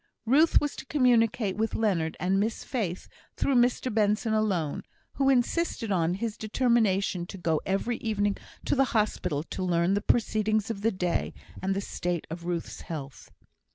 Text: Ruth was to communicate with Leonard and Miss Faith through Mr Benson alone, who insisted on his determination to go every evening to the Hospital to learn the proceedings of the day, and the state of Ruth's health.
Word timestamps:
Ruth 0.25 0.59
was 0.59 0.75
to 0.77 0.85
communicate 0.87 1.57
with 1.57 1.75
Leonard 1.75 2.17
and 2.19 2.39
Miss 2.39 2.63
Faith 2.63 3.07
through 3.35 3.53
Mr 3.53 3.93
Benson 3.93 4.33
alone, 4.33 4.81
who 5.13 5.29
insisted 5.29 5.91
on 5.91 6.15
his 6.15 6.37
determination 6.37 7.27
to 7.27 7.37
go 7.37 7.61
every 7.67 7.97
evening 7.97 8.37
to 8.65 8.73
the 8.73 8.85
Hospital 8.97 9.43
to 9.43 9.61
learn 9.63 9.93
the 9.93 10.01
proceedings 10.01 10.71
of 10.71 10.81
the 10.81 10.91
day, 10.91 11.35
and 11.61 11.75
the 11.75 11.81
state 11.81 12.25
of 12.31 12.45
Ruth's 12.45 12.81
health. 12.81 13.29